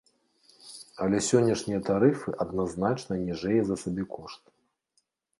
[1.03, 4.43] Але сённяшнія тарыфы адназначна ніжэй за сабекошт.